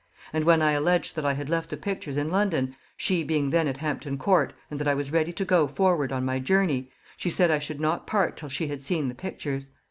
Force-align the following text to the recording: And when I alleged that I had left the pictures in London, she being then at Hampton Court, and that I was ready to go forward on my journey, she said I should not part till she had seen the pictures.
And 0.33 0.45
when 0.45 0.63
I 0.63 0.71
alleged 0.71 1.15
that 1.15 1.27
I 1.27 1.33
had 1.33 1.47
left 1.47 1.69
the 1.69 1.77
pictures 1.77 2.17
in 2.17 2.31
London, 2.31 2.75
she 2.97 3.23
being 3.23 3.51
then 3.51 3.67
at 3.67 3.77
Hampton 3.77 4.17
Court, 4.17 4.51
and 4.71 4.79
that 4.79 4.87
I 4.87 4.95
was 4.95 5.11
ready 5.11 5.31
to 5.33 5.45
go 5.45 5.67
forward 5.67 6.11
on 6.11 6.25
my 6.25 6.39
journey, 6.39 6.89
she 7.17 7.29
said 7.29 7.51
I 7.51 7.59
should 7.59 7.79
not 7.79 8.07
part 8.07 8.35
till 8.35 8.49
she 8.49 8.65
had 8.67 8.81
seen 8.81 9.09
the 9.09 9.13
pictures. 9.13 9.69